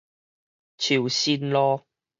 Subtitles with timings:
[0.79, 1.85] 樹新路